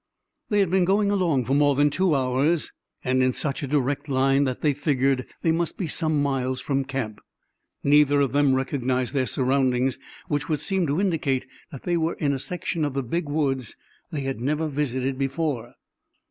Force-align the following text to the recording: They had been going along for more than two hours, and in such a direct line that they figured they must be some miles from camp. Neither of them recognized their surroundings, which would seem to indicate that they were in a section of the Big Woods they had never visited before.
They 0.49 0.61
had 0.61 0.71
been 0.71 0.83
going 0.83 1.11
along 1.11 1.45
for 1.45 1.53
more 1.53 1.75
than 1.75 1.91
two 1.91 2.15
hours, 2.15 2.71
and 3.03 3.21
in 3.21 3.33
such 3.33 3.61
a 3.61 3.67
direct 3.67 4.09
line 4.09 4.45
that 4.45 4.61
they 4.61 4.73
figured 4.73 5.27
they 5.43 5.51
must 5.51 5.77
be 5.77 5.85
some 5.85 6.23
miles 6.23 6.59
from 6.59 6.85
camp. 6.85 7.21
Neither 7.83 8.19
of 8.19 8.31
them 8.31 8.55
recognized 8.55 9.13
their 9.13 9.27
surroundings, 9.27 9.99
which 10.27 10.49
would 10.49 10.59
seem 10.59 10.87
to 10.87 10.99
indicate 10.99 11.45
that 11.71 11.83
they 11.83 11.97
were 11.97 12.15
in 12.15 12.33
a 12.33 12.39
section 12.39 12.83
of 12.83 12.95
the 12.95 13.03
Big 13.03 13.29
Woods 13.29 13.77
they 14.09 14.21
had 14.21 14.41
never 14.41 14.65
visited 14.67 15.19
before. 15.19 15.75